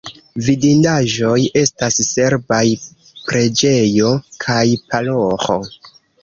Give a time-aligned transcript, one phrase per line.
[0.43, 2.63] Vidindaĵoj estas serbaj
[3.27, 4.11] preĝejo
[4.47, 5.61] kaj paroĥo.